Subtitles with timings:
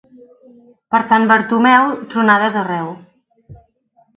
[0.95, 2.91] Per Sant Bartomeu, tronades arreu.